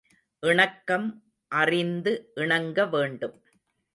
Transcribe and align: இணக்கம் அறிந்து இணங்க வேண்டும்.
இணக்கம் 0.43 1.05
அறிந்து 1.51 2.31
இணங்க 2.35 2.85
வேண்டும். 2.85 3.37